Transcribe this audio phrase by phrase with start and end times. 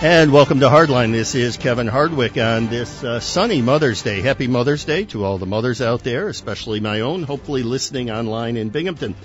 [0.00, 1.10] And welcome to Hardline.
[1.10, 4.20] This is Kevin Hardwick on this uh, sunny Mother's Day.
[4.20, 8.56] Happy Mother's Day to all the mothers out there, especially my own, hopefully listening online
[8.56, 9.16] in Binghamton.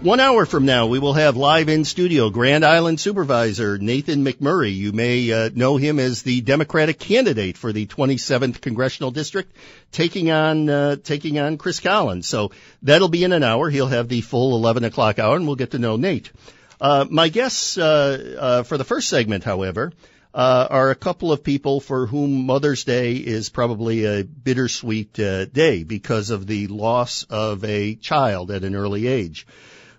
[0.00, 4.74] One hour from now, we will have live in studio Grand Island Supervisor Nathan McMurray.
[4.74, 9.54] You may uh, know him as the Democratic candidate for the 27th Congressional District,
[9.92, 12.26] taking on uh, taking on Chris Collins.
[12.26, 12.50] So
[12.82, 13.70] that'll be in an hour.
[13.70, 16.32] He'll have the full 11 o'clock hour, and we'll get to know Nate.
[16.80, 19.92] Uh, my guests uh, uh, for the first segment, however,
[20.36, 25.46] uh, are a couple of people for whom Mother's Day is probably a bittersweet uh,
[25.46, 29.46] day because of the loss of a child at an early age.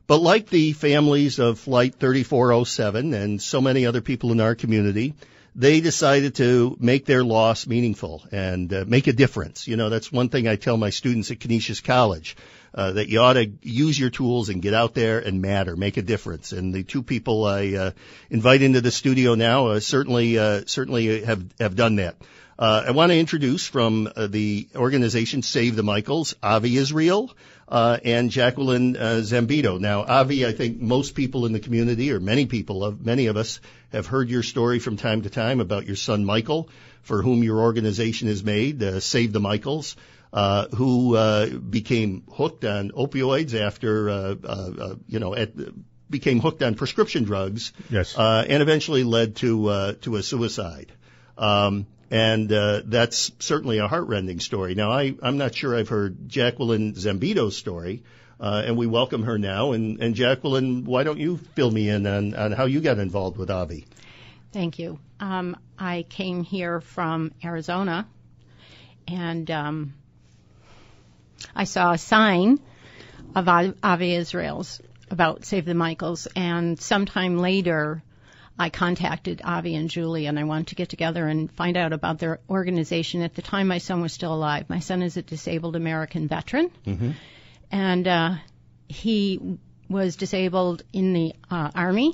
[0.05, 5.15] But like the families of Flight 3407 and so many other people in our community,
[5.55, 9.67] they decided to make their loss meaningful and uh, make a difference.
[9.67, 12.37] You know, that's one thing I tell my students at Canisius College.
[12.77, 15.97] Uh, that you ought to use your tools and get out there and matter, make
[15.97, 16.51] a difference.
[16.51, 17.91] And the two people I uh,
[18.29, 22.17] invite into the studio now uh, certainly uh, certainly have have done that.
[22.59, 27.35] Uh, I want to introduce from uh, the organization Save the Michaels, Avi Israel
[27.67, 29.79] uh, and Jacqueline Zambito.
[29.79, 33.37] Now, Avi, I think most people in the community, or many people, of many of
[33.37, 33.59] us,
[33.91, 36.69] have heard your story from time to time about your son Michael,
[37.01, 39.95] for whom your organization is made, uh, Save the Michaels.
[40.33, 45.51] Uh, who uh, became hooked on opioids after, uh, uh, uh you know, at,
[46.09, 47.71] became hooked on prescription drugs.
[47.89, 48.17] Yes.
[48.17, 50.91] Uh, and eventually led to to a suicide.
[51.37, 54.75] Um, and that's certainly a heartrending story.
[54.75, 58.03] Now, I, I'm not sure I've heard Jacqueline Zambito's story.
[58.39, 59.71] and we welcome her now.
[59.71, 63.37] And, and Jacqueline, why don't you fill me in on, on how you got involved
[63.37, 63.85] with Avi?
[64.51, 64.99] Thank you.
[65.19, 68.07] Um, I came here from Arizona,
[69.07, 69.93] and um,
[71.55, 72.59] I saw a sign
[73.35, 78.03] of Avi Israel's about Save the Michaels, and sometime later,
[78.59, 82.19] I contacted Avi and Julie, and I wanted to get together and find out about
[82.19, 83.21] their organization.
[83.21, 84.69] At the time, my son was still alive.
[84.69, 87.11] My son is a disabled American veteran, mm-hmm.
[87.71, 88.35] and uh,
[88.87, 89.59] he
[89.89, 92.13] was disabled in the uh, Army,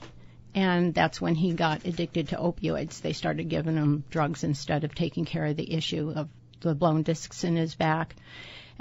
[0.53, 3.01] and that's when he got addicted to opioids.
[3.01, 6.29] They started giving him drugs instead of taking care of the issue of
[6.59, 8.15] the blown discs in his back.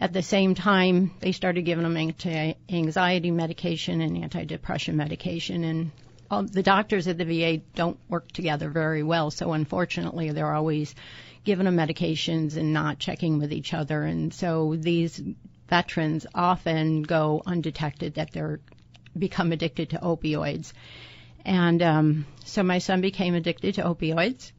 [0.02, 5.92] At the same time, they started giving him anti-anxiety medication and antidepressant medication, and
[6.28, 9.30] all, the doctors at the VA don't work together very well.
[9.30, 10.96] So unfortunately, they're always
[11.44, 15.22] giving them medications and not checking with each other, and so these
[15.68, 18.58] veterans often go undetected that they're
[19.16, 20.72] become addicted to opioids.
[21.44, 24.50] And um, so my son became addicted to opioids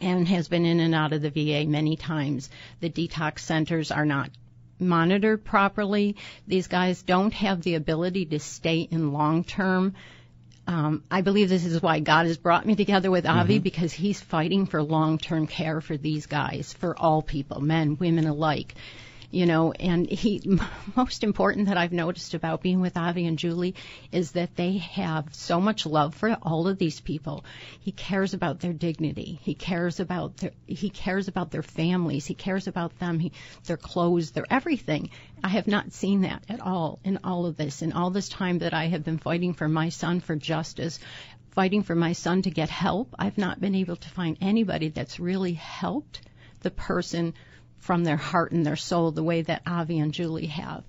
[0.00, 2.50] and has been in and out of the VA many times.
[2.80, 4.30] The detox centers are not
[4.78, 6.16] monitored properly.
[6.46, 9.94] These guys don't have the ability to stay in long term.
[10.66, 13.62] Um, I believe this is why God has brought me together with Avi mm-hmm.
[13.62, 18.26] because he's fighting for long term care for these guys, for all people, men, women
[18.26, 18.74] alike
[19.34, 20.40] you know, and he,
[20.96, 23.74] most important that I've noticed about being with Avi and Julie
[24.12, 27.44] is that they have so much love for all of these people.
[27.80, 29.40] He cares about their dignity.
[29.42, 32.26] He cares about their, he cares about their families.
[32.26, 33.32] He cares about them, he,
[33.64, 35.10] their clothes, their everything.
[35.42, 38.60] I have not seen that at all in all of this, in all this time
[38.60, 41.00] that I have been fighting for my son for justice,
[41.50, 43.14] fighting for my son to get help.
[43.18, 46.20] I've not been able to find anybody that's really helped
[46.60, 47.34] the person
[47.84, 50.82] from their heart and their soul the way that Avi and Julie have.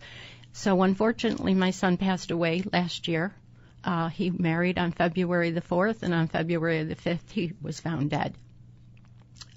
[0.54, 3.36] So unfortunately, my son passed away last year.
[3.84, 8.12] Uh, he married on February the 4th, and on February the 5th, he was found
[8.12, 8.34] dead.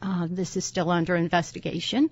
[0.03, 2.11] Uh, this is still under investigation.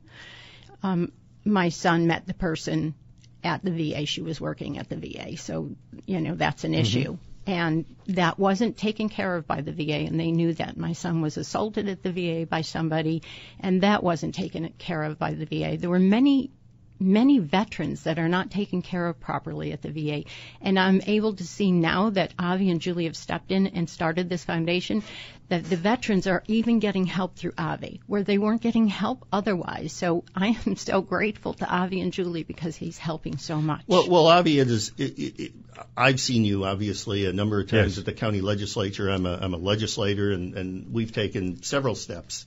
[0.85, 1.11] Um,
[1.45, 2.95] my son met the person
[3.43, 4.07] at the VA.
[4.07, 5.71] She was working at the VA, so
[6.07, 6.81] you know that's an mm-hmm.
[6.81, 10.77] issue and that wasn't taken care of by the VA, and they knew that.
[10.77, 13.23] My son was assaulted at the VA by somebody,
[13.61, 15.77] and that wasn't taken care of by the VA.
[15.77, 16.51] There were many
[16.99, 20.25] many veterans that are not taken care of properly at the VA.
[20.61, 24.29] And I'm able to see now that Avi and Julie have stepped in and started
[24.29, 25.03] this foundation
[25.49, 29.93] that the veterans are even getting help through Avi, where they weren't getting help otherwise.
[29.93, 33.83] So I am so grateful to Avi and Julie because he's helping so much.
[33.87, 34.93] Well, well, Avi, it is.
[34.99, 35.53] It, it, it,
[35.97, 37.99] I've seen you obviously a number of times Yes.
[37.99, 39.09] at the county legislature.
[39.09, 42.47] I'm a, I'm a legislator, and, and we've taken several steps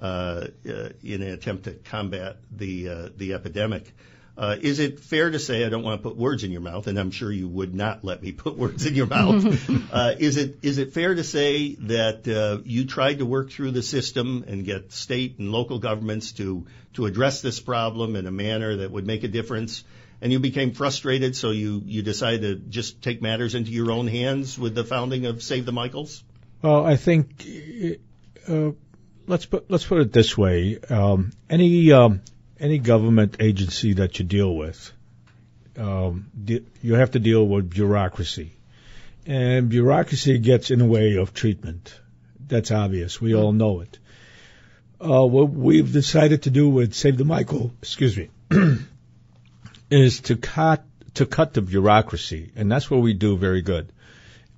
[0.00, 3.92] in an attempt to combat the uh, the epidemic.
[4.38, 6.86] Uh, is it fair to say I don't want to put words in your mouth,
[6.86, 9.68] and I'm sure you would not let me put words in your mouth?
[9.92, 13.72] uh, is it is it fair to say that uh, you tried to work through
[13.72, 18.30] the system and get state and local governments to to address this problem in a
[18.30, 19.82] manner that would make a difference,
[20.20, 24.06] and you became frustrated, so you you decided to just take matters into your own
[24.06, 26.22] hands with the founding of Save the Michaels?
[26.62, 27.44] Well, I think
[28.48, 28.70] uh,
[29.28, 32.22] let's put let's put it this way: um, any um,
[32.58, 34.92] any government agency that you deal with,
[35.76, 38.52] um, de- you have to deal with bureaucracy,
[39.26, 41.94] and bureaucracy gets in the way of treatment.
[42.46, 43.20] That's obvious.
[43.20, 43.98] We all know it.
[45.00, 48.30] Uh, what we've decided to do with Save the Michael, excuse me,
[49.90, 50.84] is to cut
[51.14, 53.92] to cut the bureaucracy, and that's what we do very good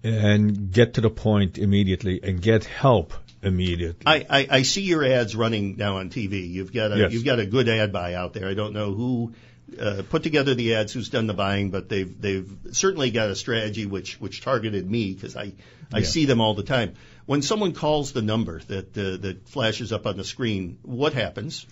[0.03, 4.03] and get to the point immediately and get help immediately.
[4.07, 6.49] I, I, I see your ads running now on TV.
[6.51, 7.13] You've got a Yes.
[7.13, 8.49] you've got a good ad buy out there.
[8.49, 9.33] I don't know who
[9.81, 13.37] uh, put together the ads, who's done the buying, but they've they've certainly got a
[13.37, 15.53] strategy which which targeted me because I
[15.93, 16.05] I Yeah.
[16.05, 16.95] see them all the time.
[17.27, 21.67] When someone calls the number that uh, that flashes up on the screen, what happens?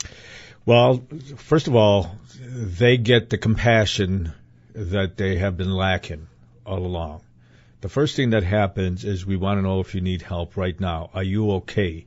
[0.64, 1.02] Well,
[1.36, 2.14] first of all,
[2.80, 4.32] they get the compassion
[4.74, 6.28] that they have been lacking
[6.64, 7.22] all along.
[7.80, 10.78] The first thing that happens is we want to know if you need help right
[10.80, 11.10] now.
[11.14, 12.06] Are you okay?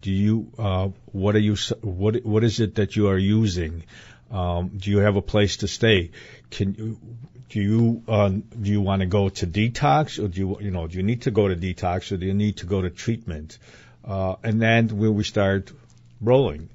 [0.00, 3.84] Do you uh, what are you what what is it that you are using?
[4.32, 6.10] Um, do you have a place to stay?
[6.50, 6.98] Can you
[7.48, 10.88] do you uh, do you want to go to detox or do you you know
[10.88, 13.58] do you need to go to detox or do you need to go to treatment?
[14.04, 15.70] Uh, and then when we start
[16.20, 16.68] rolling,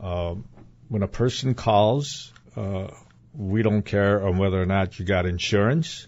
[0.00, 0.44] um,
[0.88, 2.88] when a person calls, uh,
[3.36, 6.06] we don't care on whether or not you got insurance.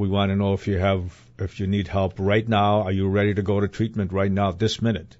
[0.00, 2.84] We want to know if you have, if you need help right now.
[2.84, 5.14] Are you ready to go to treatment right now, this minute?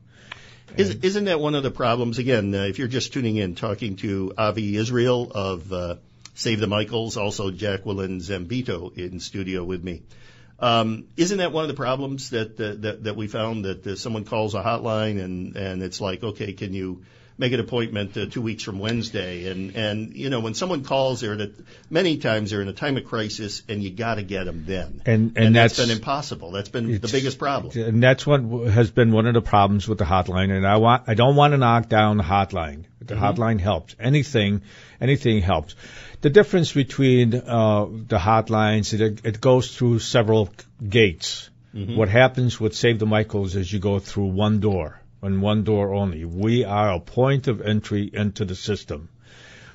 [0.74, 2.16] Is, isn't that one of the problems?
[2.16, 5.96] Again, uh, if you're just tuning in, talking to Avi Israel of uh,
[6.34, 10.00] Save the Michaels, also Jacqueline Zambito in studio with me.
[10.58, 13.96] Um, isn't that one of the problems that uh, that, that we found that uh,
[13.96, 17.02] someone calls a hotline and and it's like, okay, can you
[17.40, 19.50] make an appointment uh, two weeks from Wednesday?
[19.50, 21.50] And and you know when someone calls, they're at a,
[21.88, 25.02] many times they're in a time of crisis, and you got to get them then.
[25.06, 26.52] And and, that's that's been impossible.
[26.52, 27.72] That's been the biggest problem.
[27.76, 30.50] And that's what has been one of the problems with the hotline.
[30.56, 32.84] And I want, I don't want to knock down the hotline.
[33.00, 33.96] The hotline helps.
[33.98, 34.62] Anything,
[35.00, 35.74] anything helps.
[36.20, 40.50] The difference between uh, the hotlines, it, it goes through several
[40.86, 41.48] gates.
[41.72, 45.94] What happens with Save the Michaels is you go through one door, and one door
[45.94, 46.24] only.
[46.24, 49.08] We are a point of entry into the system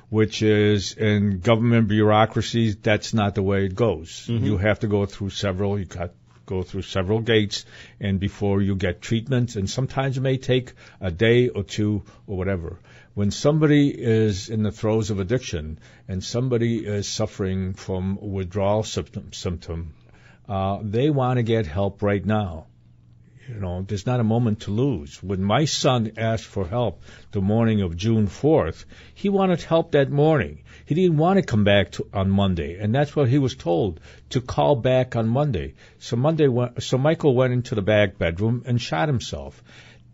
[0.08, 4.24] which is in government bureaucracies, that's not the way it goes.
[4.28, 6.12] You have to go through several, you got
[6.46, 7.64] go through several gates
[8.00, 12.36] and before you get treatment and sometimes it may take a day or two or
[12.36, 12.78] whatever.
[13.14, 19.32] When somebody is in the throes of addiction and somebody is suffering from withdrawal symptom,
[19.32, 19.94] symptom
[20.48, 22.66] uh, they want to get help right now.
[23.48, 25.22] You know, there's not a moment to lose.
[25.22, 28.84] When my son asked for help the morning of June 4th,
[29.14, 30.64] he wanted help that morning.
[30.84, 34.00] He didn't want to come back to, on Monday, and that's what he was told
[34.30, 35.74] to call back on Monday.
[36.00, 39.62] So Monday, went, so Michael went into the back bedroom and shot himself.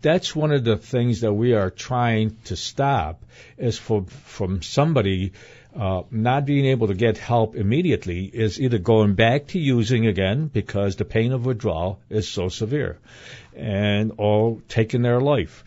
[0.01, 3.23] That's one of the things that we are trying to stop
[3.57, 5.31] is for from somebody
[5.75, 10.47] uh, not being able to get help immediately is either going back to using again
[10.47, 12.99] because the pain of withdrawal is so severe,
[13.55, 15.63] and or taking their life.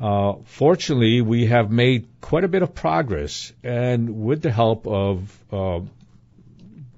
[0.00, 5.38] Uh, fortunately, we have made quite a bit of progress, and with the help of
[5.52, 5.80] uh,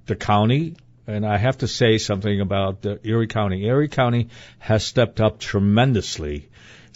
[0.07, 3.67] the county, and I have to say something about the Erie County.
[3.67, 6.49] Erie County has stepped up tremendously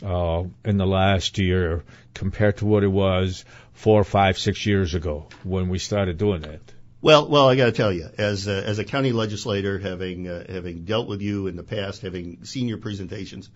[0.04, 1.82] uh, in the last year
[2.14, 3.44] compared to what it was
[3.78, 6.60] four, five, six years ago when we started doing that.
[7.00, 10.52] Well, well, I got to tell you, as a, as a county legislator, having uh,
[10.52, 13.48] having dealt with you in the past, having seen your presentations,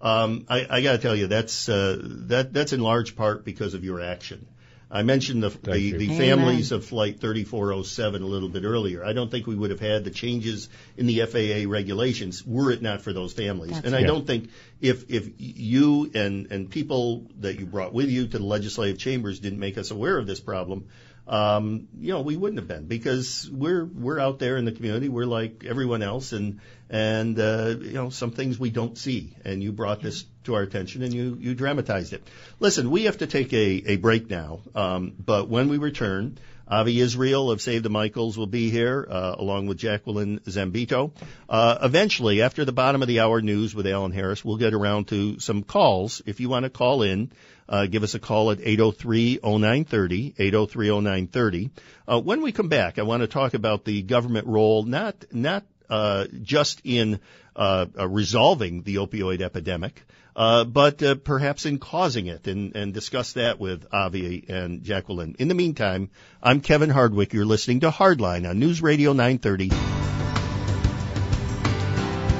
[0.00, 3.74] um, I, I got to tell you that's uh, that that's in large part because
[3.74, 4.46] of your action.
[4.90, 9.04] I mentioned the the, the families of Flight 3407 a little bit earlier.
[9.04, 12.82] I don't think we would have had the changes in the FAA regulations were it
[12.82, 13.72] not for those families.
[13.72, 14.50] That's and I don't think
[14.80, 19.40] if if you and and people that you brought with you to the legislative chambers
[19.40, 20.88] didn't make us aware of this problem,
[21.26, 25.08] um, you know, we wouldn't have been because we're we're out there in the community.
[25.08, 29.34] We're like everyone else, and and uh, you know, some things we don't see.
[29.44, 32.22] And you brought this to our attention, and you you dramatized it.
[32.60, 36.38] Listen, we have to take a a break now, um, but when we return.
[36.66, 41.12] Avi Israel of Save the Michaels will be here, uh, along with Jacqueline Zambito.
[41.46, 45.08] Uh, eventually, after the bottom of the hour news with Alan Harris, we'll get around
[45.08, 46.22] to some calls.
[46.24, 47.32] If you want to call in,
[47.68, 51.70] uh, give us a call at 803-0930, 803-0930.
[52.06, 55.64] Uh, when we come back, I want to talk about the government role, not, not,
[55.88, 57.20] uh, just in,
[57.56, 60.02] uh, uh, resolving the opioid epidemic,
[60.36, 65.36] uh, but uh, perhaps in causing it, and, and discuss that with Avi and Jacqueline.
[65.38, 66.10] In the meantime,
[66.42, 67.32] I'm Kevin Hardwick.
[67.32, 70.13] You're listening to Hardline on News Radio 930.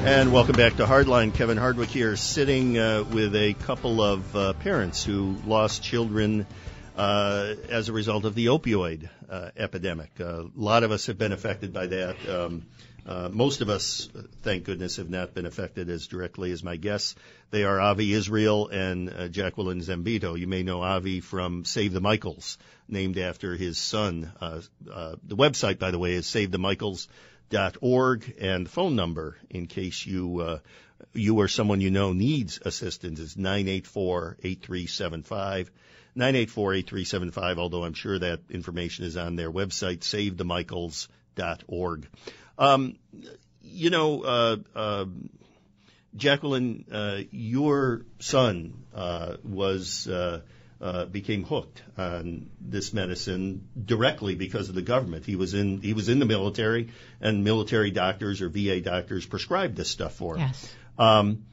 [0.05, 1.33] And welcome back to Hardline.
[1.33, 6.47] Kevin Hardwick here, sitting uh, with a couple of uh, parents who lost children
[6.95, 10.21] uh, as a result of the opioid uh, epidemic.
[10.21, 12.29] A lot of us have been affected by that.
[12.29, 12.67] Um,
[13.07, 14.11] uh, most of us,
[14.43, 17.15] thank goodness, have not been affected as directly as my guests.
[17.51, 20.39] They are Avi Israel and uh, Jacqueline Zambito.
[20.39, 22.59] You may know Avi from Save the Michaels,
[22.89, 24.31] named after his son.
[24.39, 26.27] The website, by the way, is
[27.51, 30.61] savethemichaels.org, and the phone number, in case you uh,
[31.13, 35.69] you or someone you know needs assistance, is 984-8375.
[36.17, 42.09] 984-8375, although I'm sure that information is on their website, savethemichaels.org.
[42.57, 42.97] Um,
[43.63, 45.07] you know, uh, uh,
[46.15, 50.09] Jacqueline, uh, your son uh, was
[50.81, 55.25] uh, became hooked on this medicine directly because of the government.
[55.25, 56.91] He was in he was in the military,
[57.21, 60.49] and military doctors or VA doctors prescribed this stuff for him.
[60.49, 60.75] Yes.
[60.99, 61.45] Um,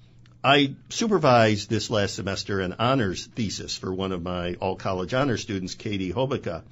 [0.44, 5.42] I supervised this last semester an honors thesis for one of my all college honors
[5.42, 6.64] students, Katie Hobica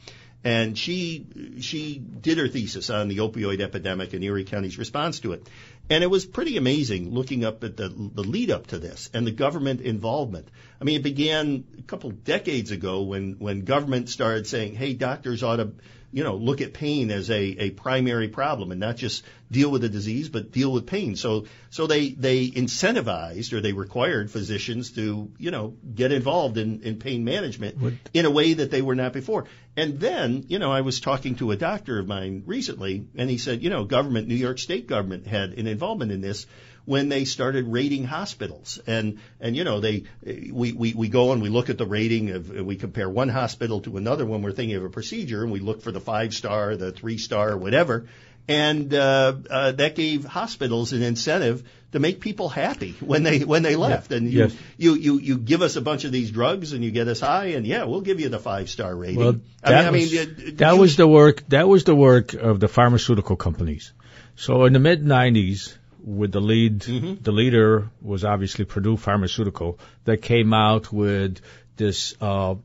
[0.44, 1.26] and she
[1.60, 5.48] she did her thesis on the opioid epidemic and Erie County's response to it.
[5.90, 9.28] And it was pretty amazing looking up at the the lead up to this and
[9.28, 10.48] the government involvement.
[10.80, 15.44] I mean, it began a couple decades ago when when government started saying, "Hey, doctors
[15.44, 15.72] ought to."
[16.12, 19.82] You know, look at pain as a, a primary problem and not just deal with
[19.82, 21.16] the disease, but deal with pain.
[21.16, 26.82] So, so they, they incentivized or they required physicians to, you know, get involved in,
[26.82, 27.94] in pain management what?
[28.14, 29.46] in a way that they were not before.
[29.78, 33.38] And then, you know, I was talking to a doctor of mine recently and he
[33.38, 36.48] said, you know, government, New York State government had an involvement in this
[36.90, 38.80] when they started rating hospitals.
[38.88, 42.32] And, and you know, they, we, we, we go and we look at the rating
[42.32, 45.60] of, we compare one hospital to another when we're thinking of a procedure and we
[45.60, 48.08] look for the five star, the three star, whatever.
[48.48, 53.62] And, uh, uh, that gave hospitals an incentive to make people happy when they, when
[53.62, 54.12] they left.
[54.12, 54.56] And you, Yes.
[54.78, 57.50] you, you, you give us a bunch of these drugs and you get us high
[57.60, 59.20] and yeah, we'll give you the five star rating.
[59.20, 61.44] Well, I mean, was, I mean, that you- was the work.
[61.50, 63.94] That was the work of the pharmaceutical companies.
[64.36, 67.24] So in the mid '90s, with the lead, Mm-hmm.
[67.24, 69.80] the leader was obviously Purdue Pharmaceutical.
[70.06, 71.42] That came out with
[71.78, 72.56] this uh,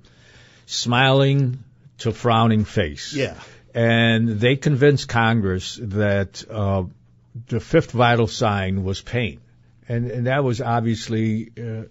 [0.67, 1.63] smiling
[1.99, 3.13] to frowning face.
[3.13, 3.35] Yeah.
[3.75, 6.85] and they convinced Congress that uh,
[7.49, 9.41] the fifth vital sign was pain,
[9.89, 11.85] and and that was obviously uh,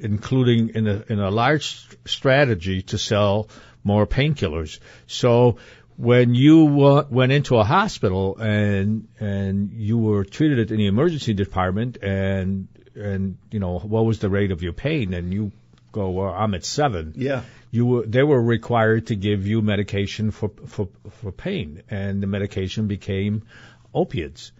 [0.00, 3.48] including in a in a large strategy to sell
[3.82, 4.78] more painkillers.
[5.06, 5.58] So
[5.96, 11.34] when you uh, went into a hospital and and you were treated in the emergency
[11.34, 15.14] department and and you know what was the rate of your pain?
[15.14, 15.52] And you
[15.92, 17.12] go well I'm at seven.
[17.16, 17.42] Yeah.
[17.70, 21.82] you were they were required to give you medication for for for pain.
[21.90, 23.42] And the medication became
[23.92, 24.52] opiates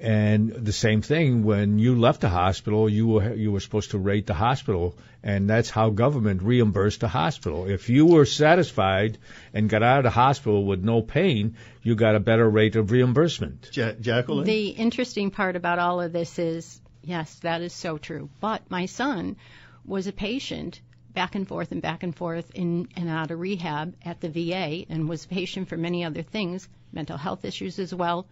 [0.00, 3.98] and the same thing when you left the hospital you were you were supposed to
[3.98, 9.16] rate the hospital and that's how government reimbursed the hospital if you were satisfied
[9.52, 12.90] and got out of the hospital with no pain you got a better rate of
[12.90, 14.44] reimbursement Ja- Jacqueline?
[14.44, 18.30] The interesting part about all of this is, yes, that is so true.
[18.40, 19.36] But my son
[19.84, 20.80] was a patient
[21.12, 24.86] back and forth and back and forth in and out of rehab at the VA
[24.88, 28.26] and was a patient for many other things, mental health issues as well.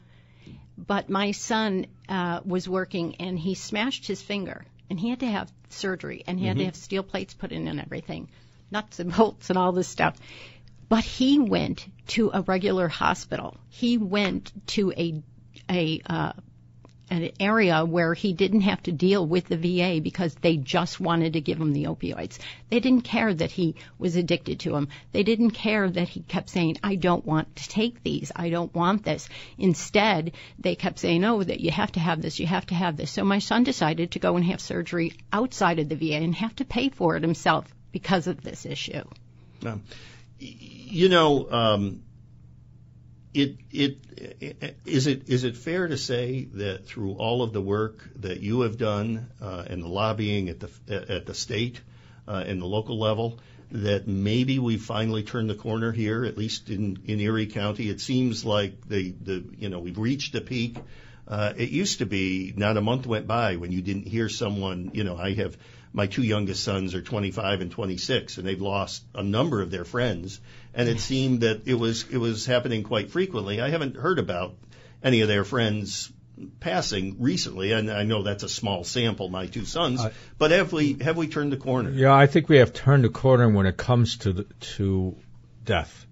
[0.76, 5.26] But my son uh, was working and he smashed his finger and he had to
[5.26, 8.28] have surgery and he had to have steel plates put in and everything,
[8.70, 10.16] nuts and bolts and all this stuff.
[10.88, 13.56] But he went to a regular hospital.
[13.68, 15.22] He went to a
[15.70, 16.32] a uh,
[17.12, 21.34] an area where he didn't have to deal with the VA because they just wanted
[21.34, 22.38] to give him the opioids.
[22.70, 24.88] They didn't care that he was addicted to them.
[25.12, 28.32] They didn't care that he kept saying, I don't want to take these.
[28.34, 29.28] I don't want this.
[29.58, 32.40] Instead, they kept saying, oh, that you have to have this.
[32.40, 33.10] You have to have this.
[33.10, 36.56] So my son decided to go and have surgery outside of the VA and have
[36.56, 39.04] to pay for it himself because of this issue.
[39.66, 39.82] Um,
[40.38, 42.02] you know, um,
[43.34, 48.08] it, it, is it is it fair to say that through all of the work
[48.16, 50.70] that you have done uh, and the lobbying at the
[51.08, 51.80] at the state
[52.28, 53.38] uh, and the local level
[53.72, 57.88] that maybe we finally turned the corner here, at least in, in Erie County.
[57.88, 60.76] It seems like the, the you know we've reached a peak.
[61.26, 64.90] Uh, it used to be not a month went by when you didn't hear someone.
[64.92, 65.56] You know, I have
[65.94, 69.84] my two youngest sons are 25 and 26, and they've lost a number of their
[69.84, 70.40] friends.
[70.74, 73.60] And it seemed that it was it was happening quite frequently.
[73.60, 74.54] I haven't heard about
[75.02, 76.10] any of their friends
[76.60, 80.00] passing recently, and I know that's a small sample, my two sons.
[80.00, 81.90] Uh, but have we have we turned the corner?
[81.90, 84.44] Yeah, I think we have turned the corner when it comes to the,
[84.76, 85.16] to
[85.64, 86.06] death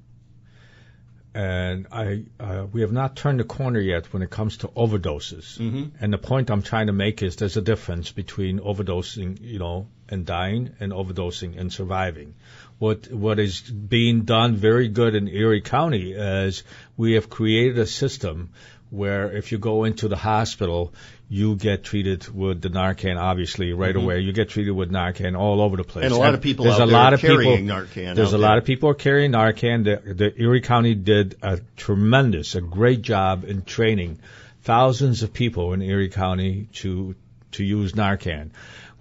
[1.34, 5.58] and I uh, we have not turned the corner yet when it comes to overdoses.
[5.58, 5.84] Mm-hmm.
[6.00, 9.86] And the point I'm trying to make is there's a difference between overdosing, you know,
[10.10, 12.34] and dying, and overdosing and surviving.
[12.78, 16.62] What what is being done very good in Erie County is
[16.96, 18.50] we have created a system
[18.90, 20.92] where if you go into the hospital,
[21.28, 24.04] you get treated with the Narcan, obviously, right mm-hmm.
[24.04, 24.20] away.
[24.20, 26.04] You get treated with Narcan all over the place.
[26.06, 28.16] And a lot of people there's a lot of carrying people, Narcan.
[28.16, 28.48] There's a there.
[28.48, 29.84] lot of people are carrying Narcan.
[29.84, 34.18] The, the Erie County did a tremendous, a great job in training
[34.62, 37.14] thousands of people in Erie County to
[37.52, 38.50] to use Narcan.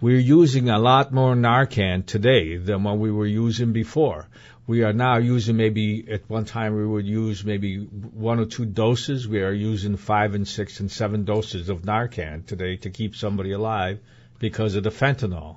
[0.01, 4.27] We're using a lot more Narcan today than what we were using before
[4.70, 8.65] we are now using maybe at one time we would use maybe one or two
[8.65, 9.27] doses.
[9.27, 13.51] We are using five and six and seven doses of Narcan today to keep somebody
[13.51, 13.98] alive
[14.38, 15.56] because of the fentanyl.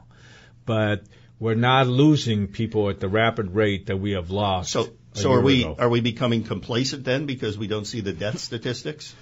[0.65, 1.03] But
[1.39, 4.71] we're not losing people at the rapid rate that we have lost.
[4.71, 5.77] So, so are we ago.
[5.79, 9.15] are we becoming complacent then because we don't see the death statistics?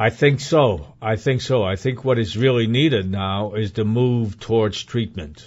[0.00, 0.94] I think so.
[1.02, 1.62] I think so.
[1.62, 5.46] I think what is really needed now is the move towards treatment.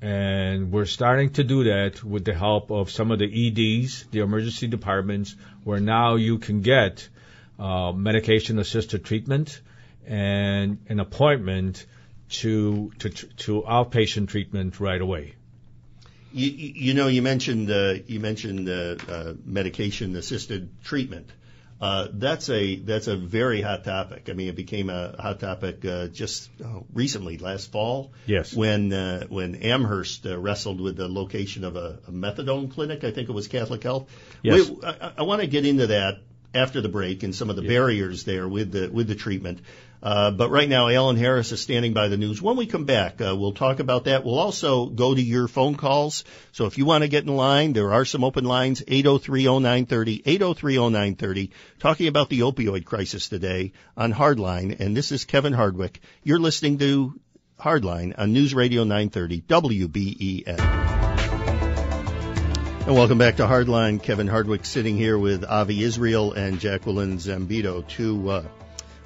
[0.00, 4.20] And we're starting to do that with the help of some of the EDs, the
[4.20, 7.06] emergency departments, where now you can get
[7.58, 9.60] uh, medication assisted treatment
[10.06, 11.84] and an appointment
[12.40, 15.34] to to to outpatient treatment right away.
[16.32, 16.48] You,
[16.86, 21.28] you know, you mentioned uh, you mentioned uh, uh, medication assisted treatment.
[21.84, 24.28] Uh, that's a that's a very hot topic.
[24.30, 28.12] I mean, it became a hot topic uh, just uh, recently, last fall.
[28.24, 28.54] Yes.
[28.54, 33.10] When uh, when Amherst uh, wrestled with the location of a, a methadone clinic, I
[33.10, 34.08] think it was Catholic Health.
[34.42, 34.70] Yes.
[34.70, 36.22] We, I, I want to get into that
[36.54, 37.68] after the break and some of the yes.
[37.68, 39.60] barriers there with the with the treatment.
[40.04, 42.42] Uh, but right now, Alan Harris is standing by the news.
[42.42, 44.22] When we come back, uh, we'll talk about that.
[44.22, 46.24] We'll also go to your phone calls.
[46.52, 51.50] So if you want to get in line, there are some open lines, 8030930, 8030930,
[51.78, 54.78] talking about the opioid crisis today on Hardline.
[54.78, 56.00] And this is Kevin Hardwick.
[56.22, 57.18] You're listening to
[57.58, 60.60] Hardline on News Radio 930, WBEN.
[62.86, 64.02] And welcome back to Hardline.
[64.02, 68.44] Kevin Hardwick sitting here with Avi Israel and Jacqueline Zambito, two uh,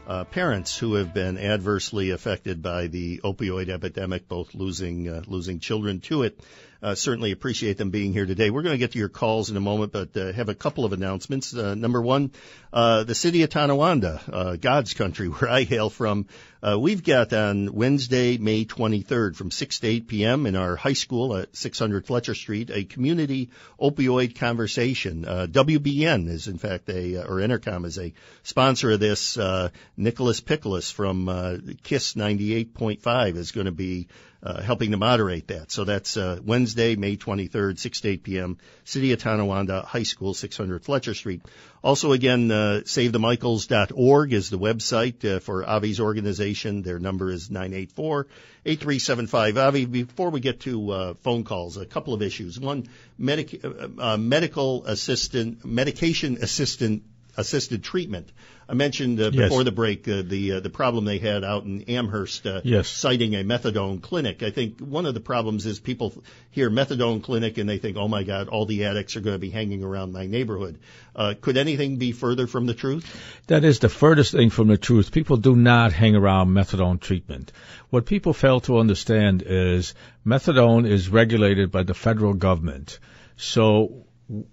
[0.09, 5.61] uh, parents who have been adversely affected by the opioid epidemic, both losing uh, losing
[5.61, 6.41] children to it.
[6.81, 8.51] Uh, certainly appreciate them being here today.
[8.51, 10.85] We're going to get to your calls in a moment, but uh, have a couple
[10.85, 11.53] of announcements.
[11.53, 12.31] Uh, number one,
[12.73, 16.27] uh, the city of Tonawanda, uh, God's country, where I hail from.
[16.61, 20.47] Uh, we've got on Wednesday, May 23rd, from 6 to 8 p.m.
[20.47, 25.25] in our high school at 600 Fletcher Street, a community opioid conversation.
[25.25, 28.13] Uh WBN is, in fact, a or Entercom is a
[28.43, 29.39] sponsor of this.
[29.39, 34.09] Uh Nicholas Pickles from uh Kiss 98.5 is going to be
[34.43, 35.71] uh, helping to moderate that.
[35.73, 40.33] So that's uh, Wednesday, May 23rd, 6 to 8 p.m., City of Tonawanda High School,
[40.35, 41.43] 600 Fletcher Street.
[41.83, 46.83] Also, again, uh, SaveTheMichaels.org is the website uh, for Avi's organization.
[46.83, 49.57] Their number is 984-8375.
[49.57, 52.61] Avi, before we get to uh, phone calls, a couple of issues.
[52.61, 57.03] One, medic- uh, uh, medical assistant, medication assistant
[57.39, 58.31] assisted treatment.
[58.69, 59.65] I mentioned uh, before yes.
[59.65, 62.89] the break uh, the uh, the problem they had out in Amherst, uh, yes.
[62.89, 64.43] siting a methadone clinic.
[64.43, 66.13] I think one of the problems is people
[66.51, 69.39] hear methadone clinic and they think, oh my God, all the addicts are going to
[69.39, 70.79] be hanging around my neighborhood.
[71.17, 73.07] Uh, could anything be further from the truth?
[73.47, 75.13] That is the furthest thing from the truth.
[75.13, 77.53] People do not hang around methadone treatment.
[77.89, 79.95] What people fail to understand is
[80.27, 82.99] methadone is regulated by the federal government.
[83.37, 84.05] So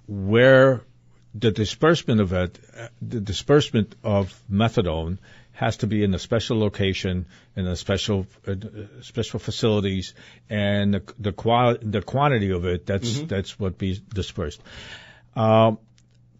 [0.07, 0.83] where
[1.37, 2.57] the disbursement of it,
[3.01, 5.17] the disbursement of methadone
[5.51, 8.55] has to be in a special location in a special uh,
[9.01, 10.13] special facilities,
[10.49, 13.27] and the the, the quantity of it that's mm-hmm.
[13.27, 14.61] that's what be dispersed.
[15.35, 15.79] Um,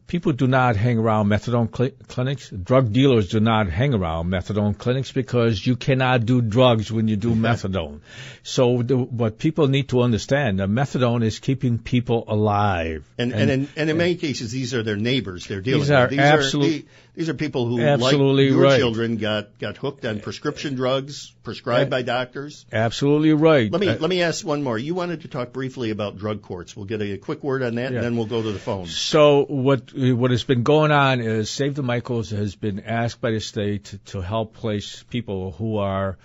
[0.07, 2.49] people do not hang around methadone cl- clinics.
[2.49, 7.15] Drug dealers do not hang around methadone clinics because you cannot do drugs when you
[7.15, 8.01] do methadone.
[8.43, 13.05] So the, what people need to understand, uh, methadone is keeping people alive.
[13.17, 15.47] And and, in, and in many cases, these are their neighbors.
[15.47, 16.07] They're dealing These are.
[16.07, 16.83] These absolute- are these,
[17.15, 18.79] these are people who, Absolutely like your right.
[18.79, 22.65] children, got got hooked on prescription drugs prescribed by doctors.
[22.71, 23.71] Absolutely right.
[23.71, 24.77] Let me Uh, let me ask one more.
[24.77, 26.75] You wanted to talk briefly about drug courts.
[26.75, 27.97] We'll get a, quick word on that, Yeah.
[27.97, 28.87] and then we'll go to the phone.
[28.87, 33.31] So what what has been going on is Save the Michaels has been asked by
[33.31, 36.17] the state to, to help place people who are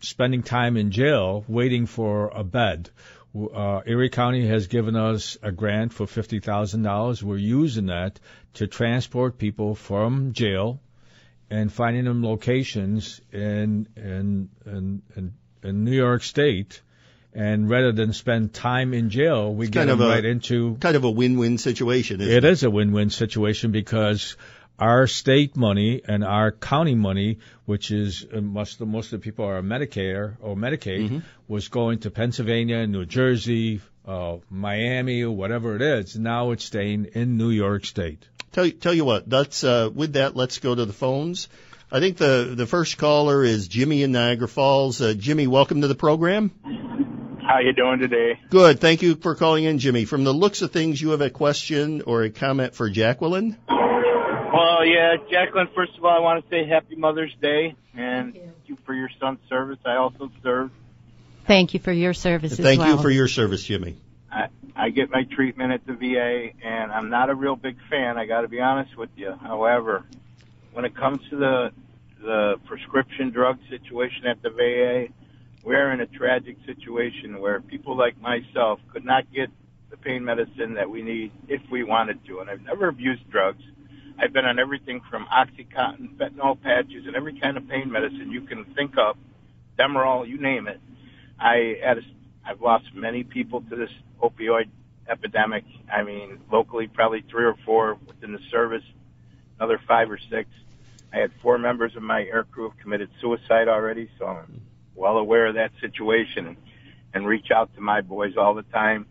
[0.00, 2.88] spending time in jail waiting for a bed.
[3.34, 7.22] Uh, Erie County has given us a grant for fifty thousand dollars.
[7.22, 8.18] We're using that
[8.54, 10.80] to transport people from jail
[11.48, 16.82] and finding them locations in in in in, in New York State.
[17.32, 20.24] And rather than spend time in jail, we It's get kind them of a- right
[20.24, 22.20] into Kind of a win-win situation.
[22.20, 24.36] Isn't it is a win-win situation because
[24.80, 29.44] our state money and our county money, which is uh, most most of the people
[29.44, 31.18] are Medicare or Medicaid, Mm-hmm.
[31.48, 36.16] was going to Pennsylvania, New Jersey, uh, Miami, or whatever it is.
[36.18, 38.26] Now it's staying in New York State.
[38.52, 41.48] Tell you, tell you what, that's, uh, with that, let's go to the phones.
[41.92, 45.00] I think the, the first caller is Jimmy in Niagara Falls.
[45.00, 46.50] Uh, Jimmy, welcome to the program.
[47.42, 48.38] How you doing today?
[48.48, 48.80] Good.
[48.80, 50.04] Thank you for calling in, Jimmy.
[50.04, 53.56] From the looks of things, you have a question or a comment for Jacqueline?
[54.52, 55.68] Well, yeah, Jacqueline.
[55.74, 59.10] First of all, I want to say Happy Mother's Day and thank you for your
[59.20, 59.78] son's service.
[59.84, 60.72] I also served.
[61.46, 62.96] Thank you for your service as Thank well.
[62.96, 63.96] you for your service, Jimmy.
[64.30, 68.18] I, I get my treatment at the VA, and I'm not a real big fan.
[68.18, 69.34] I got to be honest with you.
[69.40, 70.04] However,
[70.72, 71.72] when it comes to the
[72.22, 75.06] the prescription drug situation at the VA,
[75.64, 79.48] we're in a tragic situation where people like myself could not get
[79.90, 82.40] the pain medicine that we need if we wanted to.
[82.40, 83.62] And I've never abused drugs.
[84.22, 88.42] I've been on everything from OxyContin, fentanyl patches, and every kind of pain medicine you
[88.42, 89.16] can think of,
[89.78, 90.78] Demerol, you name it.
[91.38, 92.02] I had a,
[92.44, 93.88] I've lost many people to this
[94.22, 94.68] opioid
[95.08, 95.64] epidemic.
[95.90, 98.82] I mean, locally probably three or four within the service,
[99.58, 100.50] another five or six.
[101.14, 104.60] I had four members of my air crew have committed suicide already, so I'm
[104.94, 106.56] well aware of that situation and,
[107.14, 109.06] and reach out to my boys all the time.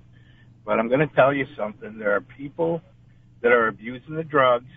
[0.64, 1.98] But I'm going to tell you something.
[1.98, 2.84] There are people
[3.42, 4.70] that are abusing the drugs.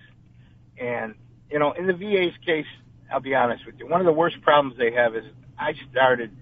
[0.83, 1.15] And,
[1.49, 2.67] you know, in the VA's case,
[3.11, 5.25] I'll be honest with you, one of the worst problems they have is
[5.57, 6.33] I started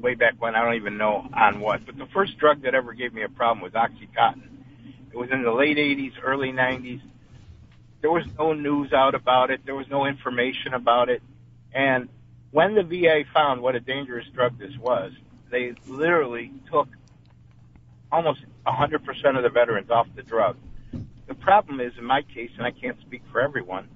[0.00, 2.94] way back when, I don't even know on what, but the first drug that ever
[2.94, 4.48] gave me a problem was OxyContin.
[5.12, 7.02] It was in the late 80s, early 90s.
[8.00, 9.66] There was no news out about it.
[9.66, 11.20] There was no information about it.
[11.74, 12.08] And
[12.52, 15.12] when the VA found what a dangerous drug this was,
[15.50, 16.88] they literally took
[18.10, 20.56] almost 100% of the veterans off the drug.
[21.40, 23.88] Problem is, in my case, and I can't speak for everyone,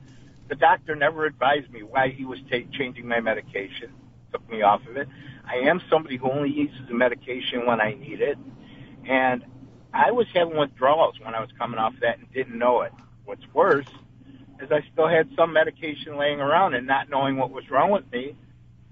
[0.49, 3.93] the doctor never advised me why he was ta- changing my medication,
[4.33, 5.09] took me off of it.
[5.47, 8.39] I am somebody who only uses the medication when I need it,
[9.09, 9.45] and
[9.95, 12.93] I was having withdrawals when I was coming off that and didn't know it.
[13.25, 13.87] What's worse
[14.61, 18.11] is I still had some medication laying around and not knowing what was wrong with
[18.13, 18.37] me.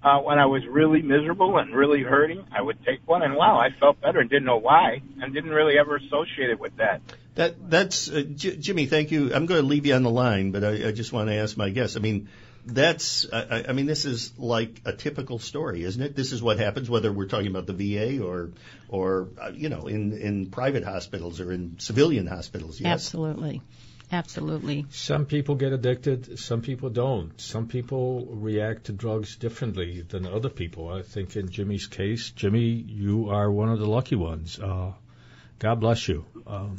[0.03, 3.57] Uh, when I was really miserable and really hurting, I would take one, and wow,
[3.59, 7.03] I felt better and didn't know why, and didn't really ever associate it with that.
[7.37, 8.87] That that's uh, J- Jimmy.
[8.87, 9.33] Thank you.
[9.33, 11.57] I'm going to leave you on the line, but I, I just want to ask
[11.57, 11.97] my guest.
[11.97, 12.29] I mean,
[12.67, 16.17] that's I, I mean, this is like a typical story, isn't it?
[16.17, 18.51] This is what happens whether we're talking about the VA or
[18.89, 22.81] or uh, you know in in private hospitals or in civilian hospitals.
[22.81, 22.93] Yes.
[22.93, 23.63] Absolutely.
[24.13, 24.85] Absolutely.
[24.91, 27.41] Some people get addicted, some people don't.
[27.41, 30.91] Some people react to drugs differently than other people.
[30.91, 34.59] I think in Jimmy's case, Jimmy, you are one of the lucky ones.
[34.59, 34.93] Uh,
[35.59, 36.27] God bless you.
[36.47, 36.77] Um,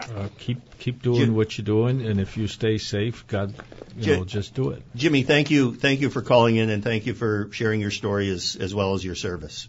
[0.00, 3.54] uh, keep keep doing Jim- what you're doing, and if you stay safe, God,
[3.96, 4.82] you Jim- know, just do it.
[4.96, 8.30] Jimmy, thank you, thank you for calling in, and thank you for sharing your story
[8.30, 9.68] as as well as your service.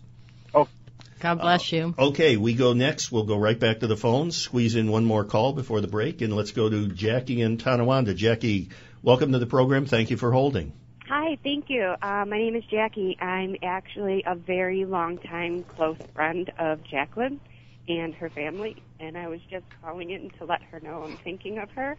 [1.21, 1.93] God bless you.
[1.97, 3.12] Okay, we go next.
[3.12, 6.21] We'll go right back to the phones, squeeze in one more call before the break,
[6.21, 8.15] and let's go to Jackie in Tonawanda.
[8.15, 8.69] Jackie,
[9.03, 9.86] welcome to the program.
[9.86, 10.73] Thank you for holding.
[11.07, 11.93] Hi, thank you.
[12.01, 13.17] Uh, my name is Jackie.
[13.21, 17.39] I'm actually a very long time close friend of Jacqueline
[17.88, 21.60] and her family, and I was just calling in to let her know I'm thinking
[21.60, 21.97] of her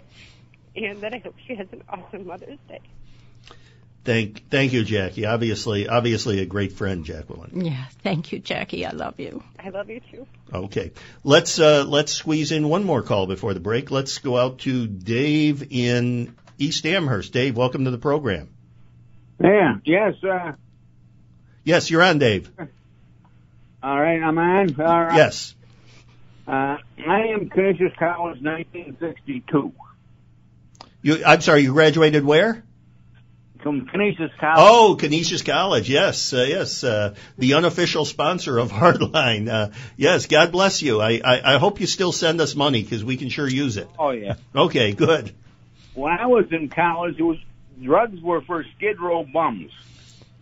[0.74, 2.80] and that I hope she has an awesome Mother's Day.
[4.05, 5.27] Thank, thank you, Jackie.
[5.27, 7.65] Obviously, obviously a great friend, Jacqueline.
[7.65, 7.85] Yeah.
[8.03, 8.85] Thank you, Jackie.
[8.85, 9.45] I love you.
[9.61, 10.27] I love you too.
[10.53, 10.91] Okay,
[11.23, 13.91] let's uh, let's squeeze in one more call before the break.
[13.93, 17.33] Let's go out to Dave in East Amherst.
[17.33, 18.49] Dave, welcome to the program.
[19.41, 20.53] Yeah, yes, uh,
[21.65, 22.51] Yes, you're on, Dave.
[23.83, 24.81] all right, I'm on.
[24.81, 25.17] All right.
[25.17, 25.55] Yes.
[26.47, 29.73] Uh, I am Canisius College 1962.
[31.03, 32.65] You, I'm sorry, you graduated where?
[33.62, 34.59] From Canisius College.
[34.59, 35.88] Oh, Canisius College.
[35.88, 36.83] Yes, uh, yes.
[36.83, 39.48] Uh, the unofficial sponsor of Hardline.
[39.48, 41.01] Uh, yes, God bless you.
[41.01, 43.88] I, I, I hope you still send us money because we can sure use it.
[43.98, 44.35] Oh yeah.
[44.55, 45.33] Okay, good.
[45.94, 47.38] When I was in college, it was
[47.81, 49.70] drugs were for skid row bums.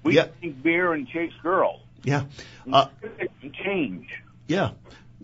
[0.02, 0.28] We Yeah.
[0.40, 1.80] drink beer and chase girls.
[2.04, 2.24] Yeah.
[2.72, 2.86] Uh,
[3.64, 4.08] Change.
[4.46, 4.70] Yeah.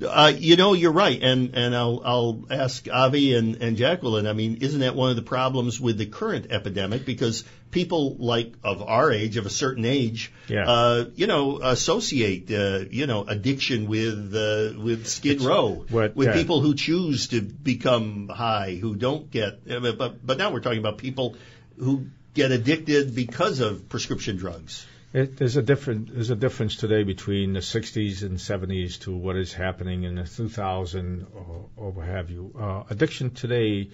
[0.04, 4.26] Uh, you know, you're right, and and I'll I'll ask Avi and and Jacqueline.
[4.26, 7.06] I mean, isn't that one of the problems with the current epidemic?
[7.06, 10.68] Because people like of our age, of a certain age, Yeah.
[10.68, 16.34] uh, you know, associate uh, you know addiction with uh, with Skid Row, what- with
[16.34, 19.60] people who choose to become high, who don't get.
[19.70, 21.36] uh, but, but now we're talking about people
[21.78, 24.84] who get addicted because of prescription drugs.
[25.16, 29.36] It, there's a different there's a difference today between the 60s and 70s to what
[29.36, 32.52] is happening in the 2000 or, or what have you.
[32.60, 33.88] Uh, addiction today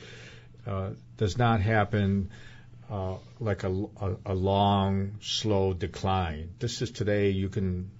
[0.66, 2.30] uh, does not happen
[2.90, 6.54] uh, like a, a, a long, slow decline.
[6.58, 7.90] This is today you can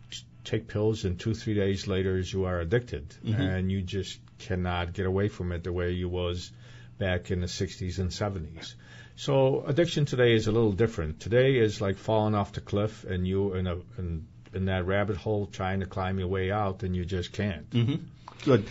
[0.45, 3.39] take pills and two three days later you are addicted Mhm.
[3.39, 6.51] and you just cannot get away from it the way you was
[6.99, 8.75] back in the 60s and 70s.
[9.17, 11.21] So addiction today is a little different.
[11.21, 15.17] Today is like falling off the cliff and you in a in, in that rabbit
[15.17, 17.69] hole trying to climb your way out and you just can't.
[17.71, 17.97] Mm-hmm.
[18.45, 18.67] Good.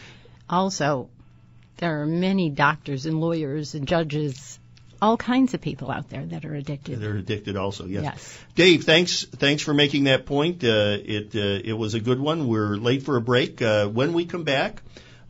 [0.49, 1.09] Also,
[1.77, 4.59] there are many doctors and lawyers and judges,
[5.01, 6.99] all kinds of people out there that are addicted.
[6.99, 7.85] They're addicted also.
[7.85, 8.03] Yes.
[8.03, 8.39] Yes.
[8.55, 10.63] Dave, thanks thanks for making that point.
[10.63, 12.47] Uh, it uh, it was a good one.
[12.47, 13.61] We're late for a break.
[13.61, 14.81] Uh, when we come back,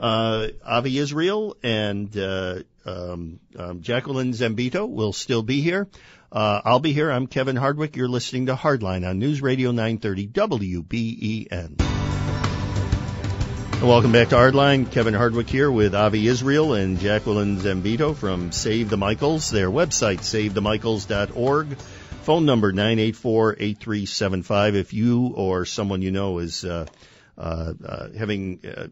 [0.02, 5.88] uh, Avi Israel and uh, um, um, Jacqueline Zambito will still be here.
[6.32, 7.12] Uh, I'll be here.
[7.12, 7.96] I'm Kevin Hardwick.
[7.96, 11.80] You're listening to Hardline on News Radio 930 WBEN.
[13.82, 14.92] Welcome back to Hardline.
[14.92, 19.52] Kevin Hardwick here with Avi Israel and Jacqueline Zambito from Save the Michaels.
[19.52, 21.78] Their website, savethemichaels.org.
[22.24, 26.86] Phone number 984-8375 if you or someone you know is uh,
[28.18, 28.88] having uh,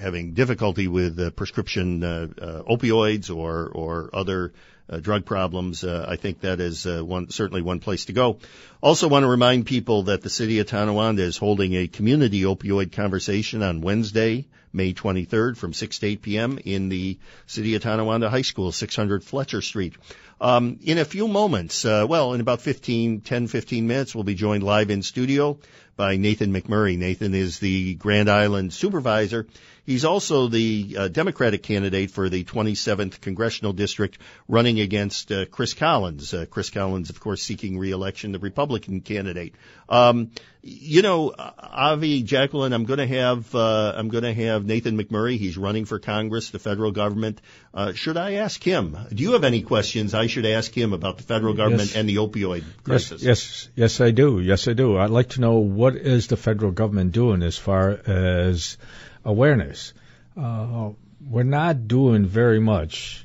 [0.00, 4.52] having difficulty with uh, prescription uh, uh, opioids or or other
[4.90, 5.84] uh, drug problems.
[5.84, 8.38] Uh, I think that is uh, one certainly one place to go.
[8.80, 12.92] Also, want to remind people that the city of Tonawanda is holding a community opioid
[12.92, 16.58] conversation on Wednesday, May 23rd, from 6 to 8 p.m.
[16.64, 19.94] in the city of Tonawanda High School, 600 Fletcher Street.
[20.40, 24.36] Um, in a few moments, uh, well, in about 15, 10, 15 minutes, we'll be
[24.36, 25.58] joined live in studio
[25.98, 26.96] by Nathan McMurray.
[26.96, 29.48] Nathan is the Grand Island supervisor.
[29.84, 35.74] He's also the uh, Democratic candidate for the 27th congressional district, running against uh, Chris
[35.74, 36.32] Collins.
[36.32, 39.56] Uh, Chris Collins, of course, seeking re-election, the Republican candidate.
[39.88, 40.30] Um,
[40.62, 45.38] you know, Avi, Jacqueline, I'm going to have uh, I'm going to have Nathan McMurray.
[45.38, 47.40] He's running for Congress, the federal government.
[47.72, 48.96] Uh, should I ask him?
[49.12, 51.96] Do you have any questions I should ask him about the federal government Yes.
[51.96, 53.22] and the opioid Yes, crisis?
[53.22, 54.40] yes, yes, I do.
[54.40, 54.96] Yes, I do.
[54.98, 58.78] I'd like to know what is the federal government doing as far as
[59.24, 59.94] awareness.
[60.36, 60.90] Uh,
[61.28, 63.24] we're not doing very much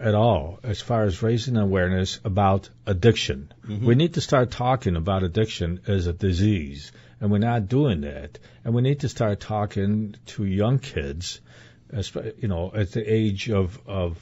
[0.00, 3.52] at all as far as raising awareness about addiction.
[3.66, 3.82] Mhm.
[3.82, 8.38] We need to start talking about addiction as a disease, and we're not doing that.
[8.64, 11.40] And we need to start talking to young kids,
[12.40, 14.18] you know, at the age of of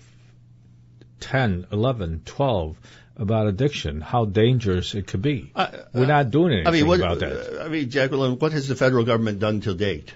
[1.21, 2.77] 10, 11, 12
[3.17, 5.53] about addiction, how dangerous it could be.
[5.93, 7.63] We're not doing anything I mean, what, about that.
[7.63, 10.13] I mean, Jacqueline, what has the federal government done to date,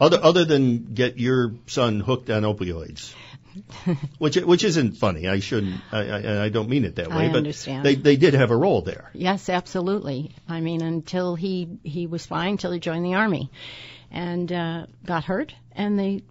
[0.00, 3.14] other other than get your son hooked on opioids?
[4.18, 5.28] which which isn't funny.
[5.28, 5.80] I shouldn't.
[5.90, 7.26] I, I, I don't mean it that way.
[7.26, 7.84] I but understand.
[7.84, 9.10] they they did have a role there.
[9.12, 10.34] Yes, absolutely.
[10.48, 13.50] I mean, until he he was fine until he joined the army,
[14.10, 16.22] and uh, got hurt, and they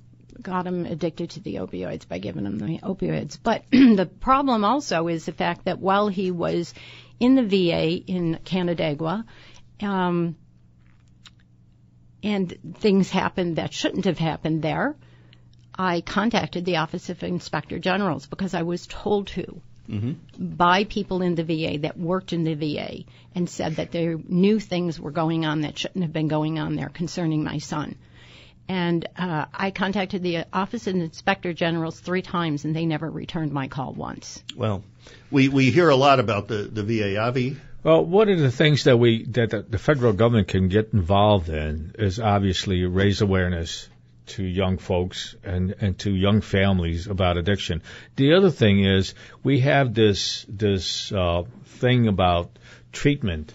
[0.42, 3.38] got him addicted to the opioids by giving him the opioids.
[3.42, 6.74] But the problem also is the fact that while he was
[7.20, 9.26] in the VA in Canandaigua,
[9.82, 10.36] um,
[12.24, 14.96] and things happened that shouldn't have happened there,
[15.82, 20.56] I contacted the Office of Inspector Generals because I was told to Mm-hmm.
[20.56, 23.04] by people in the VA that worked in the VA
[23.36, 26.76] and said that they knew things were going on that shouldn't have been going on
[26.76, 27.96] there concerning my son.
[28.70, 33.52] And uh, I contacted the Office of Inspector Generals three times, and they never returned
[33.52, 34.42] my call once.
[34.56, 34.84] Well,
[35.30, 37.18] we we hear a lot about the the VA.
[37.18, 40.94] Avi, Well, one of the things that we that the, the federal government can get
[40.94, 43.90] involved in is obviously raise awareness
[44.28, 47.82] to young folks and and to young families about addiction.
[48.16, 52.58] The other thing is we have this this uh, thing about
[52.92, 53.54] treatment.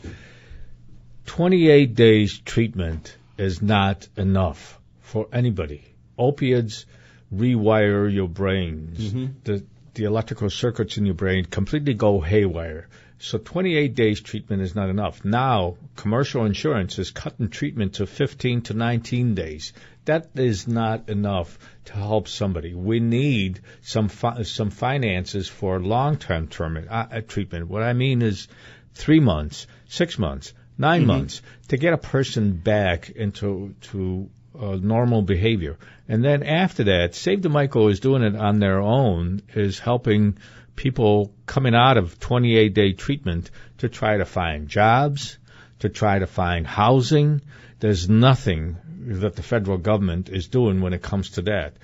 [1.26, 5.83] 28 days treatment is not enough for anybody.
[6.18, 6.87] Opiates
[7.35, 9.12] rewire your brains.
[9.12, 9.35] Mhm.
[9.44, 12.88] The the electrical circuits in your brain completely go haywire.
[13.18, 15.24] So 28 days treatment is not enough.
[15.24, 19.72] Now, commercial insurance is cutting treatment to 15 to 19 days.
[20.05, 22.74] That is not enough to help somebody.
[22.74, 27.68] We need some fi- some finances for long-term term, uh, treatment.
[27.68, 28.48] What I mean is
[28.94, 31.07] three months, six months, 9 Mm-hmm.
[31.09, 34.29] months to get a person back into to
[34.61, 35.79] uh, normal behavior.
[36.09, 40.37] And then after that, Save the Michael is doing it on their own, is helping
[40.76, 45.38] people coming out of 28 day treatment to try to find jobs,
[45.80, 47.40] to try to find housing.
[47.80, 51.76] There's nothing that the federal government is doing when it comes to that,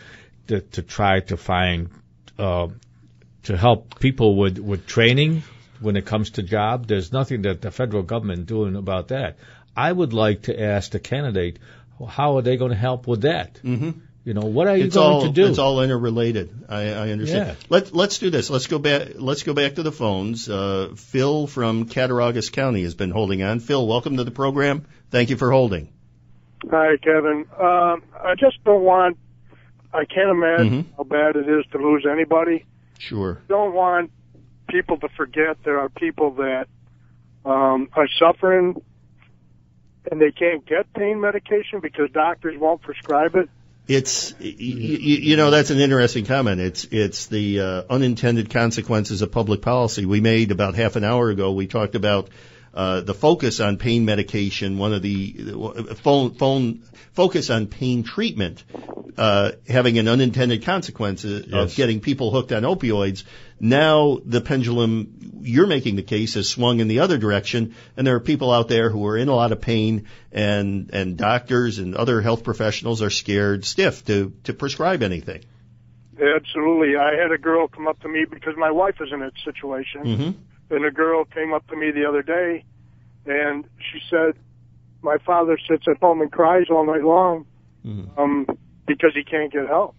[0.49, 1.91] to, to try to find,
[2.39, 2.69] uh,
[3.45, 5.43] to help people with, with training
[5.81, 6.87] when it comes to job.
[6.87, 9.39] There's nothing that the federal government doing about that.
[9.77, 11.59] I would like to ask the candidate,
[12.07, 13.61] how are they going to help with that?
[13.63, 13.91] Mm-hmm.
[14.25, 15.47] You know, what are you it's going all to do?
[15.47, 16.67] it's all interrelated.
[16.69, 17.57] I, I understand.
[17.61, 17.67] Yeah.
[17.69, 18.51] Let let's do this.
[18.51, 19.09] Let's go back.
[19.17, 20.49] Let's go back to the phones.
[20.49, 23.59] Uh, Phil from Cattaraugus County has been holding on.
[23.59, 24.87] Phil, welcome to the program.
[25.11, 25.93] Thank you for holding.
[26.71, 27.47] Hi, Kevin.
[27.59, 29.19] Um, I just don't want.
[29.93, 30.97] I can't imagine Mhm.
[30.97, 32.65] how bad it is to lose anybody.
[32.99, 33.41] Sure.
[33.49, 34.13] Don't want
[34.69, 36.69] people to forget there are people that
[37.45, 38.81] um, are suffering
[40.11, 43.51] and they can't get pain medication because doctors won't prescribe it.
[43.89, 46.61] It's y- y- you know that's an interesting comment.
[46.61, 50.07] It's it's the uh, unintended consequences of public policy.
[50.07, 51.53] We made about half an hour ago.
[51.53, 52.29] We talked about
[52.75, 54.79] uh, the focus on pain medication.
[54.79, 56.83] One of the uh, phone phone
[57.13, 58.65] focus on pain treatment
[59.17, 63.25] uh, having an unintended consequence of getting people hooked on opioids.
[63.61, 68.17] Now the pendulum, you're making the case, has swung in the other direction, and there
[68.17, 71.95] are people out there who are in a lot of pain, and and doctors and
[71.95, 75.45] other health professionals are scared stiff to to prescribe anything.
[76.21, 76.97] Absolutely.
[76.97, 80.05] I had a girl come up to me because my wife is in that situation.
[80.05, 80.31] Mm-hmm.
[80.73, 82.65] And a girl came up to me the other day
[83.27, 84.35] and she said,
[85.03, 87.47] my father sits at home and cries all night long,
[87.87, 88.19] Mm-hmm.
[88.19, 88.47] um,
[88.87, 89.97] because he can't get help.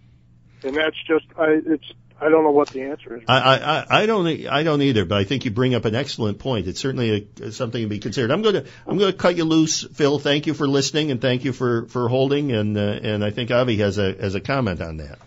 [0.62, 1.84] And that's just, I, it's,
[2.18, 3.24] I don't know what the answer is.
[3.28, 6.38] I, I, I- don't I don't either, but I think you bring up an excellent
[6.38, 6.66] point.
[6.66, 8.30] It's certainly a, something to be considered.
[8.30, 10.18] I'm going to I'm going to cut you loose, Phil.
[10.18, 12.52] Thank you for listening and thank you for for holding.
[12.52, 15.18] And uh, and I think Avi has a has a comment on that.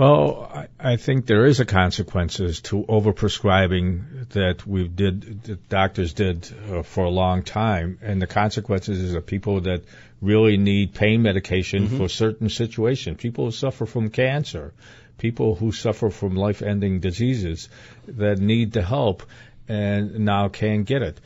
[0.00, 6.14] Well, I, I think there is a consequences to overprescribing that we did, that doctors
[6.14, 9.82] did uh, for a long time, and the consequences is that people that
[10.22, 11.98] really need pain medication Mhm.
[11.98, 14.72] for certain situations, people who suffer from cancer,
[15.18, 17.68] people who suffer from life-ending diseases
[18.08, 19.22] that need the help
[19.68, 21.20] and now can't get it.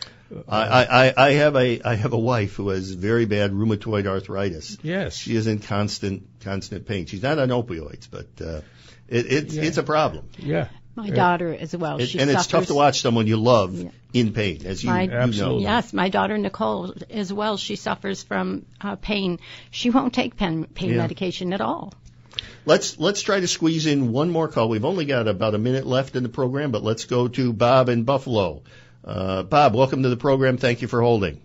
[0.48, 4.06] I, I, I- I have a I have a wife who has very bad rheumatoid
[4.06, 4.78] arthritis.
[4.82, 5.16] Yes.
[5.16, 7.06] She is in constant constant pain.
[7.06, 8.60] She's not on opioids, but uh,
[9.08, 9.62] it, it's Yeah.
[9.64, 10.28] it's a problem.
[10.38, 10.68] Yeah.
[10.96, 11.98] My daughter as well.
[12.00, 13.76] It- she and it's tough to watch someone you love
[14.12, 15.58] in pain, as you, My, you know.
[15.58, 17.56] Yes, my daughter Nicole as well.
[17.56, 19.40] She suffers from uh, pain.
[19.72, 20.98] She won't take pain, pain Yeah.
[20.98, 21.92] medication at all.
[22.66, 24.68] Let's let's try to squeeze in one more call.
[24.68, 27.88] We've only got about a minute left in the program, but let's go to Bob
[27.88, 28.62] in Buffalo.
[29.04, 30.56] Uh, Bob, welcome to the program.
[30.56, 31.40] Thank you for holding.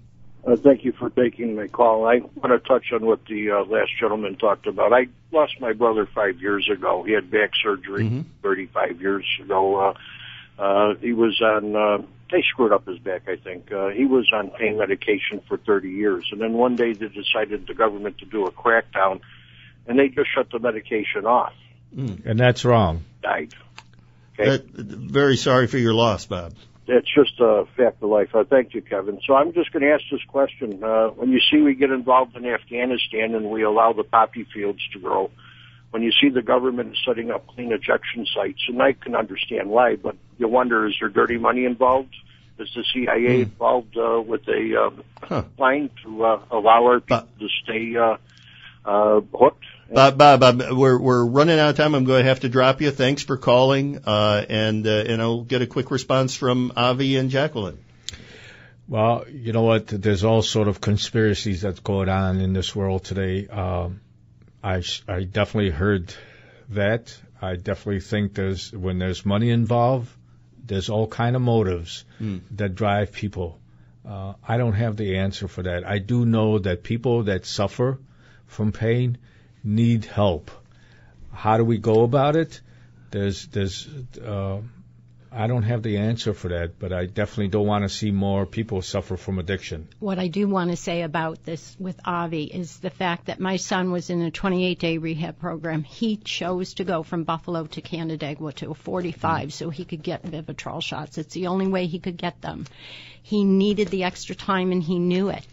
[0.48, 2.06] Uh, thank you for taking my call.
[2.08, 4.93] I want to touch on what the uh, last gentleman talked about.
[4.93, 7.04] I lost my brother five years ago.
[7.04, 9.76] He had back surgery 35 years ago.
[9.76, 9.93] Uh,
[10.62, 11.98] uh, he was on, uh,
[12.32, 13.72] they screwed up his back, I think.
[13.72, 16.30] Uh, he was on pain medication for 30 years.
[16.32, 19.19] And then one day they decided the government to do a crackdown
[19.88, 21.54] and they just shut the medication off.
[22.26, 23.04] And that's wrong.
[23.22, 23.54] Died.
[24.38, 26.54] Uh, very sorry for your loss, Bob.
[26.91, 28.34] It's just a fact of life.
[28.34, 29.19] Uh, thank you, Kevin.
[29.25, 30.84] So I'm just going to ask this question.
[30.84, 34.82] Uh, when you see we get involved in Afghanistan and we allow the poppy fields
[34.93, 35.30] to grow,
[35.91, 39.97] when you see the government setting up clean injection sites, and I can understand why,
[39.97, 42.15] but you wonder, is there dirty money involved?
[42.58, 44.91] Is the CIA involved uh, with a
[45.30, 48.17] uh, line to uh, allow our people to stay uh,
[48.84, 49.63] uh, hooked?
[49.91, 51.95] Bob, Bob, Bob, we're we're running out of time.
[51.95, 52.91] I'm going to have to drop you.
[52.91, 57.30] Thanks for calling, uh, and uh, and I'll get a quick response from Avi and
[57.30, 57.80] Jacqueline.
[58.88, 59.88] Well, you know what?
[59.88, 63.47] There's all sort of conspiracies that's going on in this world today.
[63.47, 64.02] Um,
[64.63, 66.13] I I definitely heard
[66.69, 67.15] that.
[67.41, 70.10] I definitely think there's when there's money involved,
[70.65, 72.38] there's all kind of motives Hmm.
[72.52, 73.60] that drive people.
[74.08, 75.86] Uh, I don't have the answer for that.
[75.88, 77.99] I do know that people that suffer
[78.47, 79.17] from pain
[79.63, 80.51] need help.
[81.31, 82.62] How do we go about it?
[83.12, 83.87] There's there's
[84.23, 84.62] uh,
[85.31, 88.47] I don't have the answer for that, but I definitely don't want to see more
[88.47, 89.87] people suffer from addiction.
[89.99, 93.57] What I do want to say about this with Avi is the fact that my
[93.57, 95.83] son was in a 28 day rehab program.
[95.83, 100.23] He chose to go from Buffalo to Canandaigua to a 45 so he could get
[100.23, 101.19] Vivitrol shots.
[101.19, 102.65] It's the only way he could get them.
[103.21, 105.45] He needed the extra time and he knew it.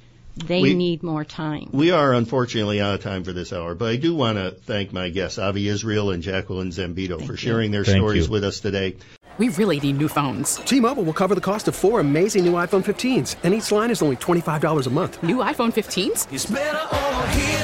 [0.44, 1.68] They We- need more time.
[1.72, 4.92] We are unfortunately out of time for this hour, but I do want to thank
[4.92, 8.32] my guests, Avi Israel and Jacqueline Zambito, for sharing their Thank stories you.
[8.32, 8.96] with us today.
[9.38, 10.56] We really need new phones.
[10.64, 14.00] T-Mobile will cover the cost of four amazing new iPhone 15s, and each line is
[14.00, 15.22] only $25 a month.
[15.22, 16.26] New iPhone 15s?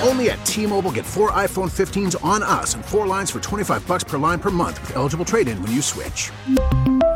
[0.06, 4.04] Only at T-Mobile, get four iPhone 15s on us and four lines for 25 bucks
[4.04, 6.30] per line per month with eligible trade-in when you switch.